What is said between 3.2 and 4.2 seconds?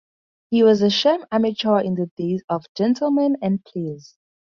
and players.